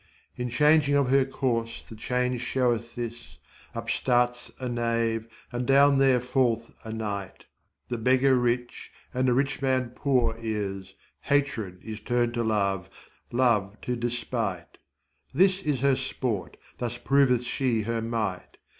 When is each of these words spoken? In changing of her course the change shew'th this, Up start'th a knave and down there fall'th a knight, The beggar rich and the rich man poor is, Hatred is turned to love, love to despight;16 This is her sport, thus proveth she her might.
In 0.35 0.49
changing 0.49 0.95
of 0.95 1.09
her 1.09 1.25
course 1.25 1.85
the 1.87 1.95
change 1.95 2.41
shew'th 2.41 2.95
this, 2.95 3.37
Up 3.75 3.87
start'th 3.87 4.49
a 4.59 4.67
knave 4.67 5.27
and 5.51 5.67
down 5.67 5.99
there 5.99 6.19
fall'th 6.19 6.73
a 6.83 6.91
knight, 6.91 7.45
The 7.89 7.99
beggar 7.99 8.35
rich 8.35 8.91
and 9.13 9.27
the 9.27 9.33
rich 9.35 9.61
man 9.61 9.91
poor 9.91 10.35
is, 10.39 10.95
Hatred 11.21 11.83
is 11.83 11.99
turned 11.99 12.33
to 12.33 12.43
love, 12.43 12.89
love 13.31 13.79
to 13.81 13.95
despight;16 13.95 14.65
This 15.35 15.61
is 15.61 15.81
her 15.81 15.95
sport, 15.95 16.57
thus 16.79 16.97
proveth 16.97 17.43
she 17.43 17.83
her 17.83 18.01
might. 18.01 18.57